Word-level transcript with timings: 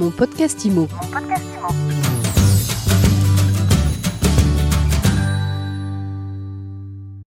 Mon 0.00 0.10
podcast 0.10 0.64
IMO. 0.64 0.88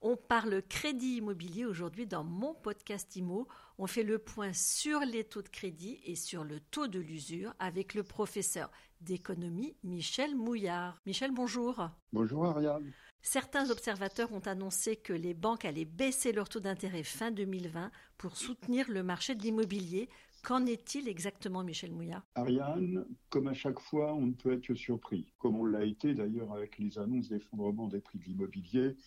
On 0.01 0.17
parle 0.17 0.63
crédit 0.63 1.17
immobilier 1.17 1.65
aujourd'hui 1.65 2.07
dans 2.07 2.23
mon 2.23 2.55
podcast 2.55 3.15
IMO. 3.15 3.47
On 3.77 3.85
fait 3.85 4.01
le 4.01 4.17
point 4.17 4.53
sur 4.53 5.01
les 5.01 5.23
taux 5.23 5.43
de 5.43 5.49
crédit 5.49 5.99
et 6.03 6.15
sur 6.15 6.43
le 6.43 6.59
taux 6.59 6.87
de 6.87 6.97
l'usure 6.97 7.53
avec 7.59 7.93
le 7.93 8.01
professeur 8.01 8.71
d'économie 9.01 9.75
Michel 9.83 10.35
Mouillard. 10.35 10.99
Michel, 11.05 11.29
bonjour. 11.31 11.91
Bonjour 12.11 12.43
Ariane. 12.43 12.91
Certains 13.21 13.69
observateurs 13.69 14.33
ont 14.33 14.39
annoncé 14.47 14.97
que 14.97 15.13
les 15.13 15.33
banques 15.33 15.63
allaient 15.63 15.85
baisser 15.85 16.33
leur 16.33 16.49
taux 16.49 16.59
d'intérêt 16.59 17.03
fin 17.03 17.29
2020 17.29 17.91
pour 18.17 18.35
soutenir 18.35 18.89
le 18.89 19.03
marché 19.03 19.33
de 19.35 19.43
l'immobilier. 19.43 20.09
Qu'en 20.43 20.65
est-il 20.65 21.07
exactement, 21.07 21.63
Michel 21.63 21.93
Mouillard? 21.93 22.25
Ariane, 22.35 23.05
comme 23.29 23.47
à 23.47 23.53
chaque 23.53 23.79
fois, 23.79 24.13
on 24.13 24.25
ne 24.27 24.33
peut 24.33 24.51
être 24.51 24.67
que 24.67 24.75
surpris, 24.75 25.31
comme 25.37 25.55
on 25.55 25.63
l'a 25.63 25.85
été 25.85 26.13
d'ailleurs 26.13 26.51
avec 26.51 26.77
les 26.79 26.99
annonces 26.99 27.29
d'effondrement 27.29 27.87
des 27.87 28.01
prix 28.01 28.19
de 28.19 28.25
l'immobilier 28.25 28.97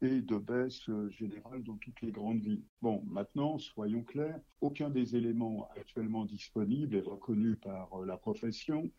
et 0.00 0.22
de 0.22 0.38
baisse 0.38 0.88
euh, 0.88 1.10
générale 1.10 1.62
dans 1.64 1.76
toutes 1.76 2.00
les 2.00 2.12
grandes 2.12 2.40
villes. 2.40 2.64
Bon, 2.80 3.02
maintenant, 3.08 3.58
soyons 3.58 4.04
clairs, 4.04 4.40
aucun 4.62 4.88
des 4.88 5.16
éléments 5.16 5.68
actuellement 5.76 6.24
disponibles 6.24 6.96
et 6.96 7.02
reconnus 7.02 7.58
par 7.60 7.92
euh, 8.00 8.06
la 8.06 8.16
profession 8.16 8.90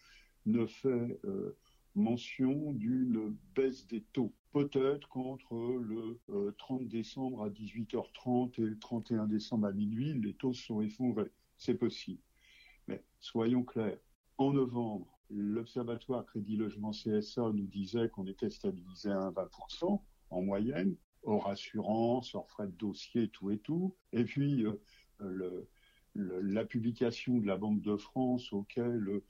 ne 0.45 0.67
fait 0.67 1.19
euh, 1.25 1.57
mention 1.95 2.73
d'une 2.73 3.35
baisse 3.55 3.87
des 3.87 4.01
taux. 4.13 4.31
Peut-être 4.53 5.09
qu'entre 5.09 5.55
le 5.55 6.19
30 6.57 6.87
décembre 6.87 7.43
à 7.43 7.49
18h30 7.49 8.61
et 8.61 8.65
le 8.65 8.77
31 8.77 9.25
décembre 9.25 9.65
à 9.65 9.71
minuit, 9.71 10.13
les 10.13 10.35
taux 10.35 10.53
sont 10.53 10.81
effondrés. 10.81 11.31
C'est 11.57 11.75
possible. 11.75 12.21
Mais 12.87 13.03
soyons 13.19 13.63
clairs, 13.63 13.99
en 14.37 14.53
novembre, 14.53 15.19
l'Observatoire 15.29 16.25
Crédit 16.25 16.55
Logement 16.55 16.91
CSA 16.91 17.51
nous 17.53 17.67
disait 17.67 18.09
qu'on 18.09 18.27
était 18.27 18.49
stabilisé 18.49 19.09
à 19.11 19.31
20% 19.31 20.01
en 20.29 20.41
moyenne, 20.41 20.95
hors 21.23 21.49
assurance, 21.49 22.35
hors 22.35 22.49
frais 22.49 22.67
de 22.67 22.73
dossier, 22.73 23.29
tout 23.29 23.51
et 23.51 23.59
tout. 23.59 23.95
Et 24.13 24.23
puis, 24.23 24.65
euh, 25.21 25.67
la 26.15 26.65
publication 26.65 27.39
de 27.39 27.47
la 27.47 27.57
Banque 27.57 27.81
de 27.81 27.97
France, 27.97 28.53
auquel 28.53 29.21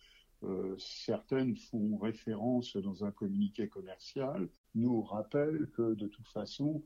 euh, 0.43 0.75
certaines 0.77 1.55
font 1.55 1.97
référence 1.97 2.77
dans 2.77 3.03
un 3.03 3.11
communiqué 3.11 3.67
commercial, 3.67 4.49
nous 4.75 5.01
rappelle 5.01 5.69
que 5.71 5.95
de 5.95 6.07
toute 6.07 6.27
façon, 6.27 6.83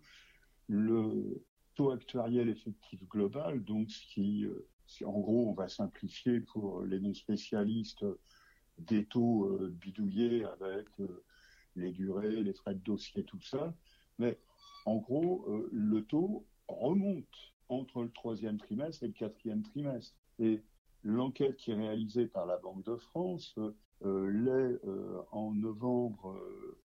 le 0.67 1.43
taux 1.75 1.91
actuariel 1.91 2.49
effectif 2.49 3.03
global, 3.07 3.63
donc 3.63 3.91
ce 3.91 4.05
qui, 4.07 4.45
euh, 4.45 4.67
en 5.05 5.19
gros, 5.19 5.49
on 5.49 5.53
va 5.53 5.69
simplifier 5.69 6.41
pour 6.41 6.81
les 6.83 6.99
non-spécialistes, 6.99 8.05
des 8.77 9.05
taux 9.05 9.45
euh, 9.45 9.69
bidouillés 9.69 10.45
avec 10.45 10.87
euh, 10.99 11.23
les 11.75 11.91
durées, 11.91 12.43
les 12.43 12.53
frais 12.53 12.73
de 12.73 12.79
dossier, 12.79 13.23
tout 13.23 13.41
ça, 13.41 13.73
mais 14.17 14.39
en 14.85 14.97
gros, 14.97 15.45
euh, 15.47 15.69
le 15.71 16.03
taux 16.03 16.45
remonte 16.67 17.53
entre 17.69 18.03
le 18.03 18.11
troisième 18.11 18.57
trimestre 18.57 19.03
et 19.03 19.07
le 19.07 19.13
quatrième 19.13 19.63
trimestre. 19.63 20.15
Et 20.39 20.63
l'enquête 21.03 21.55
qui 21.57 21.71
est 21.71 21.75
réalisée 21.75 22.27
par 22.27 22.45
la 22.45 22.57
Banque 22.57 22.83
de 22.83 22.95
France 22.95 23.55
euh, 24.03 24.31
l'est 24.31 24.79
euh, 24.85 25.21
en 25.31 25.53
novembre 25.53 26.35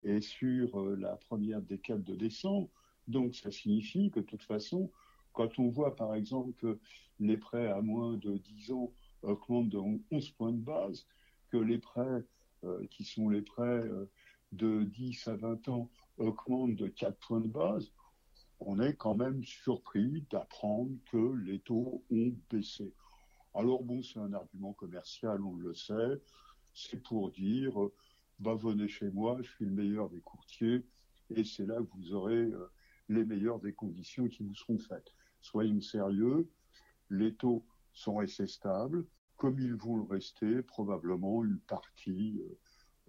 et 0.02 0.20
sur 0.20 0.84
la 0.96 1.16
première 1.16 1.62
décade 1.62 2.04
de 2.04 2.14
décembre. 2.14 2.68
Donc 3.08 3.34
ça 3.34 3.50
signifie 3.50 4.10
que 4.10 4.20
de 4.20 4.24
toute 4.24 4.42
façon, 4.42 4.90
quand 5.32 5.58
on 5.58 5.68
voit 5.68 5.94
par 5.94 6.14
exemple 6.14 6.52
que 6.54 6.78
les 7.20 7.36
prêts 7.36 7.68
à 7.68 7.80
moins 7.80 8.14
de 8.14 8.36
10 8.38 8.72
ans 8.72 8.92
augmentent 9.22 9.68
de 9.68 9.78
11 10.10 10.30
points 10.30 10.52
de 10.52 10.62
base, 10.62 11.06
que 11.50 11.56
les 11.56 11.78
prêts 11.78 12.24
qui 12.90 13.04
sont 13.04 13.28
les 13.28 13.42
prêts 13.42 13.84
de 14.52 14.82
10 14.84 15.28
à 15.28 15.36
20 15.36 15.68
ans 15.68 15.90
augmente 16.16 16.74
de 16.74 16.88
4 16.88 17.16
points 17.18 17.40
de 17.40 17.48
base, 17.48 17.92
on 18.60 18.80
est 18.80 18.94
quand 18.94 19.14
même 19.14 19.42
surpris 19.44 20.24
d'apprendre 20.30 20.90
que 21.10 21.34
les 21.44 21.60
taux 21.60 22.02
ont 22.10 22.34
baissé. 22.50 22.92
Alors 23.54 23.82
bon, 23.82 24.02
c'est 24.02 24.18
un 24.18 24.32
argument 24.32 24.72
commercial, 24.72 25.42
on 25.42 25.54
le 25.56 25.74
sait. 25.74 26.20
C'est 26.72 27.02
pour 27.02 27.30
dire, 27.30 27.74
bah 28.38 28.54
venez 28.54 28.88
chez 28.88 29.10
moi, 29.10 29.38
je 29.42 29.50
suis 29.50 29.64
le 29.64 29.72
meilleur 29.72 30.10
des 30.10 30.20
courtiers, 30.20 30.84
et 31.30 31.44
c'est 31.44 31.66
là 31.66 31.76
que 31.76 31.96
vous 31.96 32.12
aurez 32.12 32.34
euh, 32.34 32.70
les 33.08 33.24
meilleures 33.24 33.60
des 33.60 33.72
conditions 33.72 34.28
qui 34.28 34.42
vous 34.42 34.54
seront 34.54 34.78
faites. 34.78 35.14
Soyons 35.40 35.80
sérieux, 35.80 36.50
les 37.10 37.34
taux 37.34 37.64
sont 37.92 38.16
restés 38.16 38.46
stables, 38.46 39.06
comme 39.36 39.58
ils 39.58 39.74
vont 39.74 39.96
le 39.96 40.04
rester 40.04 40.62
probablement 40.62 41.44
une 41.44 41.60
partie 41.60 42.40
euh, 42.40 42.58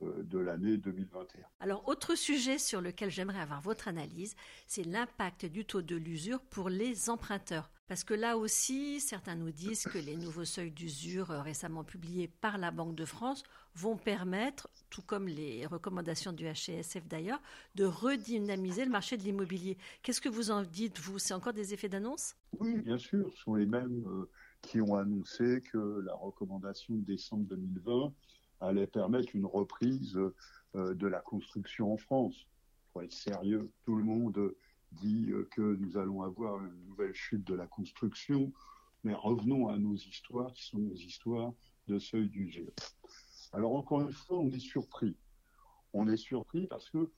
de 0.02 0.38
l'année 0.38 0.78
2021. 0.78 1.42
Alors, 1.60 1.88
autre 1.88 2.16
sujet 2.16 2.58
sur 2.58 2.82
lequel 2.82 3.10
j'aimerais 3.10 3.40
avoir 3.40 3.62
votre 3.62 3.88
analyse, 3.88 4.36
c'est 4.68 4.84
l'impact 4.84 5.46
du 5.46 5.66
taux 5.66 5.82
de 5.82 5.96
l'usure 5.96 6.42
pour 6.42 6.70
les 6.70 7.10
emprunteurs. 7.10 7.72
Parce 7.88 8.04
que 8.04 8.14
là 8.14 8.38
aussi, 8.38 9.00
certains 9.00 9.36
nous 9.36 9.52
disent 9.52 9.86
que 9.86 9.98
les 9.98 10.18
nouveaux 10.18 10.44
seuils 10.44 10.72
d'usure 10.72 11.32
euh, 11.32 11.42
récemment 11.42 11.86
publiés 11.86 12.28
par 12.28 12.58
la 12.58 12.70
Banque 12.70 12.96
de 12.96 13.06
France 13.06 13.44
vont 13.76 13.96
permettre, 13.96 14.68
tout 14.90 15.02
comme 15.02 15.28
les 15.28 15.66
recommandations 15.66 16.34
du 16.34 16.46
HCSF 16.46 17.08
d'ailleurs, 17.08 17.42
de 17.76 17.86
redynamiser 17.86 18.84
le 18.84 18.92
marché 18.92 19.16
de 19.16 19.24
l'immobilier. 19.24 19.78
Qu'est-ce 20.04 20.20
que 20.20 20.28
vous 20.28 20.52
en 20.52 20.64
dites, 20.64 21.00
vous? 21.00 21.18
C'est 21.18 21.34
encore 21.34 21.54
des 21.54 21.74
effets 21.74 21.88
d'annonce? 21.88 22.36
Oui, 22.60 22.78
bien 22.82 22.98
sûr. 22.98 23.32
Ce 23.32 23.38
sont 23.44 23.56
les 23.56 23.66
mêmes 23.66 24.04
euh, 24.06 24.30
qui 24.62 24.82
ont 24.82 24.96
annoncé 24.96 25.62
que 25.62 26.02
la 26.06 26.14
recommandation 26.14 26.94
de 26.94 27.06
décembre 27.06 27.46
2020 27.46 28.14
allait 28.60 28.88
permettre 28.88 29.36
une 29.36 29.46
reprise 29.46 30.18
euh, 30.76 30.94
de 30.94 31.08
la 31.08 31.20
construction 31.20 31.94
en 31.94 31.98
France. 31.98 32.48
Pour 32.92 33.04
être 33.04 33.14
sérieux, 33.14 33.72
tout 33.86 33.96
le 33.96 34.04
monde 34.04 34.54
dit 34.92 35.32
euh, 35.32 35.48
que 35.52 35.76
nous 35.76 35.98
allons 35.98 36.22
avoir 36.24 36.64
une 36.64 36.86
nouvelle 36.86 37.14
chute 37.14 37.46
de 37.46 37.56
la 37.56 37.68
construction, 37.68 38.52
mais 39.04 39.14
revenons 39.14 39.68
à 39.68 39.78
nos 39.78 39.96
histoires 39.96 40.52
qui 40.54 40.66
sont 40.66 40.80
nos 40.80 40.96
histoires 40.96 41.54
de 41.88 42.00
seuil 42.00 42.30
d'usure. 42.30 42.72
Alors 43.54 43.76
encore 43.76 44.02
une 44.02 44.12
fois, 44.12 44.40
on 44.40 44.50
est 44.50 44.60
surpris. 44.60 45.16
On 45.94 46.08
est 46.08 46.18
surpris 46.18 46.68
parce 46.68 46.90
que 46.90 47.10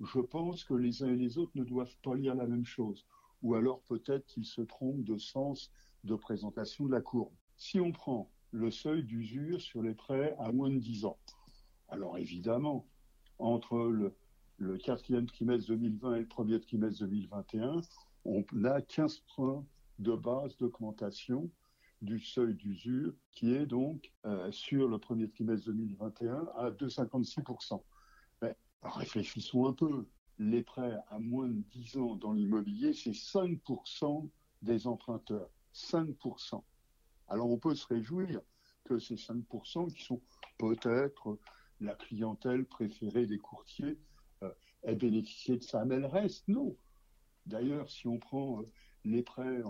je 0.00 0.20
pense 0.20 0.64
que 0.64 0.74
les 0.74 1.02
uns 1.02 1.08
et 1.08 1.16
les 1.16 1.38
autres 1.38 1.52
ne 1.54 1.64
doivent 1.64 1.96
pas 2.02 2.14
lire 2.14 2.34
la 2.34 2.46
même 2.46 2.66
chose. 2.66 3.06
Ou 3.42 3.54
alors 3.54 3.82
peut-être 3.82 4.26
qu'ils 4.26 4.44
se 4.44 4.60
trompent 4.62 5.04
de 5.04 5.18
sens 5.18 5.70
de 6.04 6.14
présentation 6.14 6.86
de 6.86 6.92
la 6.92 7.00
courbe. 7.00 7.32
Si 7.56 7.80
on 7.80 7.92
prend 7.92 8.30
le 8.50 8.70
seuil 8.70 9.02
d'usure 9.02 9.60
sur 9.60 9.82
les 9.82 9.94
prêts 9.94 10.34
à 10.38 10.52
moins 10.52 10.70
de 10.70 10.78
10 10.78 11.04
ans. 11.04 11.18
Alors 11.88 12.18
évidemment, 12.18 12.86
entre 13.38 13.78
le, 14.58 14.76
quatrième 14.78 15.26
trimestre 15.26 15.68
2020 15.68 16.14
et 16.16 16.20
le 16.20 16.26
premier 16.26 16.60
trimestre 16.60 17.00
2021, 17.00 17.80
on 18.24 18.44
a 18.64 18.80
15 18.82 19.20
points 19.34 19.64
de 19.98 20.14
base 20.14 20.56
d'augmentation 20.58 21.50
du 22.02 22.20
seuil 22.20 22.54
d'usure 22.54 23.12
qui 23.32 23.54
est 23.54 23.66
donc 23.66 24.12
euh, 24.24 24.50
sur 24.52 24.88
le 24.88 24.98
premier 24.98 25.28
trimestre 25.28 25.66
2021 25.66 26.48
à 26.56 26.70
2,56%. 26.70 27.82
Mais 28.42 28.56
réfléchissons 28.82 29.66
un 29.66 29.72
peu. 29.72 30.06
Les 30.40 30.62
prêts 30.62 30.96
à 31.08 31.18
moins 31.18 31.48
de 31.48 31.62
10 31.72 31.96
ans 31.96 32.14
dans 32.14 32.32
l'immobilier, 32.32 32.92
c'est 32.92 33.10
5% 33.10 34.28
des 34.62 34.86
emprunteurs. 34.86 35.50
5%. 35.74 36.62
Alors 37.28 37.50
on 37.50 37.58
peut 37.58 37.74
se 37.74 37.86
réjouir 37.86 38.40
que 38.84 38.98
ces 38.98 39.16
5% 39.16 39.92
qui 39.92 40.02
sont 40.02 40.20
peut-être 40.58 41.38
la 41.80 41.94
clientèle 41.94 42.64
préférée 42.64 43.26
des 43.26 43.38
courtiers 43.38 43.98
euh, 44.42 44.50
aient 44.82 44.96
bénéficié 44.96 45.56
de 45.56 45.62
ça, 45.62 45.84
mais 45.84 45.98
le 45.98 46.06
reste, 46.06 46.48
non. 46.48 46.76
D'ailleurs, 47.46 47.90
si 47.90 48.08
on 48.08 48.18
prend 48.18 48.60
euh, 48.60 48.66
les 49.04 49.22
prêts 49.22 49.62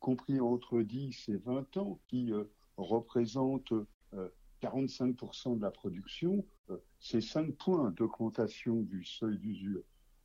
compris 0.00 0.40
entre 0.40 0.82
10 0.82 1.28
et 1.30 1.36
20 1.36 1.76
ans, 1.78 2.00
qui 2.08 2.32
euh, 2.32 2.44
représentent 2.76 3.72
45% 4.62 5.56
de 5.56 5.62
la 5.62 5.70
production, 5.70 6.44
c'est 6.98 7.20
5 7.20 7.54
points 7.56 7.90
d'augmentation 7.90 8.76
du 8.82 9.04
seuil 9.04 9.38
d'usure. 9.38 9.82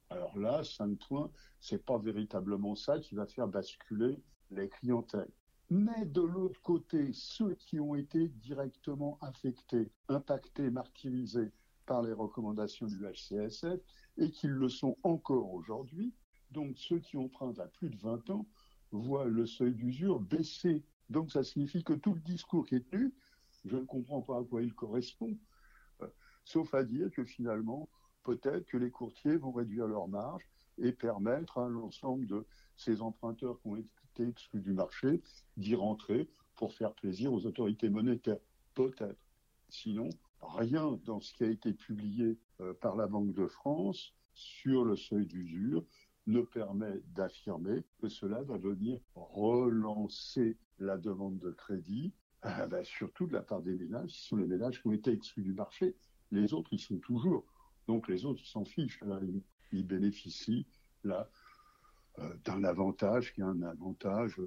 Alors 0.09 0.37
là, 0.37 0.63
5 0.63 0.97
points, 1.07 1.31
c'est 1.59 1.83
pas 1.83 1.97
véritablement 1.97 2.75
ça 2.75 2.99
qui 2.99 3.15
va 3.15 3.25
faire 3.25 3.47
basculer 3.47 4.17
les 4.51 4.69
clientèles. 4.69 5.31
Mais 5.75 6.05
de 6.05 6.21
l'autre 6.21 6.61
côté, 6.61 7.09
ceux 7.13 7.55
qui 7.55 7.79
ont 7.79 7.95
été 7.95 8.27
directement 8.27 9.17
affectés, 9.21 9.91
impactés, 10.07 10.69
martyrisés 10.69 11.51
par 11.87 12.03
les 12.03 12.13
recommandations 12.13 12.85
du 12.85 13.03
HCSF 13.03 13.81
et 14.17 14.29
qui 14.29 14.45
le 14.45 14.69
sont 14.69 14.95
encore 15.01 15.51
aujourd'hui, 15.51 16.13
donc 16.51 16.77
ceux 16.77 16.99
qui 16.99 17.17
empruntent 17.17 17.57
à 17.57 17.65
plus 17.65 17.89
de 17.89 17.97
20 17.97 18.29
ans, 18.29 18.45
voient 18.91 19.25
le 19.25 19.47
seuil 19.47 19.73
d'usure 19.73 20.19
baisser. 20.19 20.83
Donc 21.09 21.31
ça 21.31 21.43
signifie 21.43 21.83
que 21.83 21.93
tout 21.93 22.13
le 22.13 22.21
discours 22.21 22.67
qui 22.67 22.75
est 22.75 22.87
tenu, 22.91 23.11
je 23.65 23.77
ne 23.77 23.85
comprends 23.85 24.21
pas 24.21 24.41
à 24.41 24.43
quoi 24.43 24.61
il 24.61 24.75
correspond, 24.75 25.35
euh, 26.03 26.07
sauf 26.45 26.71
à 26.75 26.83
dire 26.83 27.09
que 27.09 27.25
finalement, 27.25 27.89
peut-être 28.21 28.67
que 28.67 28.77
les 28.77 28.91
courtiers 28.91 29.37
vont 29.37 29.51
réduire 29.51 29.87
leurs 29.87 30.07
marges 30.07 30.47
et 30.77 30.91
permettre 30.91 31.57
à 31.59 31.69
l'ensemble 31.69 32.25
de 32.27 32.45
ces 32.75 33.01
emprunteurs 33.01 33.59
qui 33.61 33.67
ont 33.67 33.77
été 33.77 34.27
exclus 34.27 34.61
du 34.61 34.73
marché 34.73 35.21
d'y 35.57 35.75
rentrer 35.75 36.29
pour 36.55 36.73
faire 36.73 36.93
plaisir 36.93 37.33
aux 37.33 37.45
autorités 37.45 37.89
monétaires. 37.89 38.39
Peut-être. 38.73 39.19
Sinon, 39.69 40.09
rien 40.41 40.99
dans 41.05 41.19
ce 41.19 41.33
qui 41.33 41.43
a 41.43 41.47
été 41.47 41.73
publié 41.73 42.37
euh, 42.61 42.73
par 42.73 42.95
la 42.95 43.07
Banque 43.07 43.33
de 43.33 43.47
France 43.47 44.13
sur 44.33 44.85
le 44.85 44.95
seuil 44.95 45.25
d'usure 45.25 45.83
ne 46.27 46.41
permet 46.41 47.01
d'affirmer 47.15 47.83
que 47.99 48.07
cela 48.07 48.41
va 48.43 48.57
venir 48.57 48.99
relancer 49.15 50.57
la 50.79 50.97
demande 50.97 51.39
de 51.39 51.51
crédit, 51.51 52.13
euh, 52.45 52.67
ben, 52.67 52.83
surtout 52.83 53.27
de 53.27 53.33
la 53.33 53.41
part 53.41 53.61
des 53.61 53.73
ménages, 53.73 54.11
qui 54.11 54.27
sont 54.27 54.37
les 54.37 54.47
ménages 54.47 54.81
qui 54.81 54.87
ont 54.87 54.93
été 54.93 55.11
exclus 55.11 55.43
du 55.43 55.53
marché. 55.53 55.95
Les 56.31 56.53
autres, 56.53 56.69
ils 56.71 56.79
sont 56.79 56.97
toujours. 56.97 57.45
Donc 57.87 58.07
les 58.07 58.25
autres, 58.25 58.45
s'en 58.45 58.65
fichent. 58.65 59.03
ils, 59.71 59.85
bénéficient 59.85 60.65
là 61.03 61.29
euh, 62.19 62.33
d'un 62.45 62.63
avantage 62.63 63.33
qui 63.33 63.41
est 63.41 63.45
un 63.45 63.61
avantage 63.63 64.39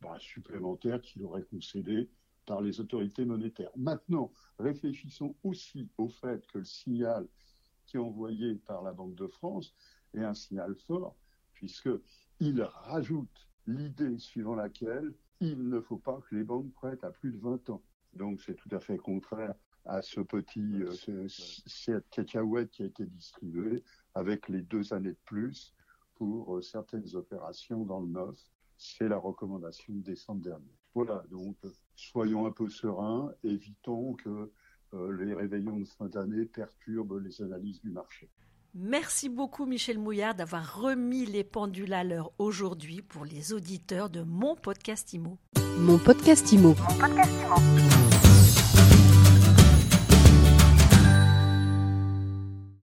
bah, 0.00 0.16
supplémentaire 0.18 1.00
qu'il 1.00 1.22
aurait 1.22 1.44
concédé 1.44 2.10
par 2.46 2.60
les 2.60 2.80
autorités 2.80 3.24
monétaires. 3.24 3.70
Maintenant, 3.76 4.32
réfléchissons 4.58 5.34
aussi 5.44 5.88
au 5.96 6.08
fait 6.08 6.44
que 6.48 6.58
le 6.58 6.64
signal 6.64 7.28
qui 7.86 7.96
est 7.96 8.00
envoyé 8.00 8.56
par 8.56 8.82
la 8.82 8.92
Banque 8.92 9.14
de 9.14 9.26
France 9.26 9.74
est 10.14 10.22
un 10.22 10.34
signal 10.34 10.74
fort, 10.74 11.16
puisqu'il 11.54 12.62
rajoute 12.62 13.48
l'idée 13.66 14.18
suivant 14.18 14.54
laquelle 14.54 15.12
il 15.40 15.68
ne 15.68 15.80
faut 15.80 15.98
pas 15.98 16.20
que 16.28 16.34
les 16.34 16.44
banques 16.44 16.72
prêtent 16.74 17.04
à 17.04 17.10
plus 17.10 17.32
de 17.32 17.38
20 17.38 17.70
ans. 17.70 17.82
Donc 18.14 18.40
c'est 18.40 18.54
tout 18.54 18.68
à 18.72 18.80
fait 18.80 18.98
contraire 18.98 19.54
à 19.84 20.02
ce 20.02 20.20
petit, 20.20 20.82
euh, 20.82 21.26
cette 21.66 22.08
cacahuète 22.10 22.70
qui 22.70 22.82
a 22.82 22.86
été 22.86 23.04
distribuée 23.04 23.82
avec 24.14 24.48
les 24.48 24.62
deux 24.62 24.92
années 24.92 25.10
de 25.10 25.18
plus 25.24 25.74
pour 26.14 26.56
euh, 26.56 26.62
certaines 26.62 27.16
opérations 27.16 27.84
dans 27.84 28.00
le 28.00 28.08
neuf. 28.08 28.36
C'est 28.76 29.08
la 29.08 29.18
recommandation 29.18 29.92
de 29.94 30.00
décembre 30.00 30.42
dernier. 30.42 30.72
Voilà, 30.94 31.24
donc 31.30 31.56
soyons 31.96 32.46
un 32.46 32.52
peu 32.52 32.68
sereins, 32.68 33.32
évitons 33.44 34.14
que 34.14 34.52
euh, 34.94 35.24
les 35.24 35.34
réveillons 35.34 35.78
de 35.78 35.84
fin 35.84 36.06
d'année 36.06 36.44
perturbent 36.44 37.18
les 37.18 37.42
analyses 37.42 37.80
du 37.80 37.90
marché. 37.90 38.28
Merci 38.74 39.28
beaucoup 39.28 39.66
Michel 39.66 39.98
Mouillard 39.98 40.34
d'avoir 40.34 40.80
remis 40.80 41.26
les 41.26 41.44
pendules 41.44 41.92
à 41.92 42.04
l'heure 42.04 42.32
aujourd'hui 42.38 43.02
pour 43.02 43.26
les 43.26 43.52
auditeurs 43.52 44.08
de 44.08 44.22
mon 44.22 44.56
podcast 44.56 45.12
IMO. 45.12 45.36
Mon 45.76 45.98
podcast 45.98 46.50
IMO. 46.52 46.74
Mon 46.78 46.98
podcast 46.98 47.30
IMO. 47.42 48.21